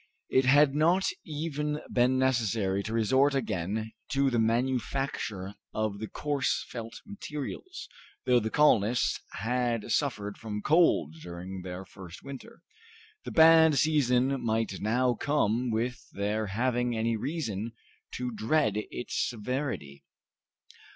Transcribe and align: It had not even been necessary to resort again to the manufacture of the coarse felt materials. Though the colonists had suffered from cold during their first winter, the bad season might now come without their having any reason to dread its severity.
It 0.29 0.45
had 0.45 0.73
not 0.73 1.05
even 1.27 1.79
been 1.93 2.17
necessary 2.17 2.81
to 2.81 2.91
resort 2.95 3.35
again 3.35 3.91
to 4.09 4.31
the 4.31 4.39
manufacture 4.39 5.53
of 5.75 5.99
the 5.99 6.07
coarse 6.07 6.65
felt 6.67 7.01
materials. 7.05 7.87
Though 8.25 8.39
the 8.39 8.49
colonists 8.49 9.19
had 9.33 9.91
suffered 9.91 10.39
from 10.39 10.63
cold 10.63 11.13
during 11.21 11.61
their 11.61 11.85
first 11.85 12.23
winter, 12.23 12.63
the 13.25 13.31
bad 13.31 13.75
season 13.77 14.43
might 14.43 14.79
now 14.81 15.13
come 15.13 15.69
without 15.69 15.99
their 16.17 16.47
having 16.47 16.97
any 16.97 17.15
reason 17.15 17.73
to 18.13 18.31
dread 18.31 18.77
its 18.89 19.29
severity. 19.29 20.03